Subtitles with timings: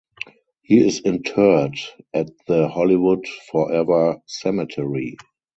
[0.63, 1.75] He is interred
[2.11, 5.15] at the Hollywood Forever Cemetery.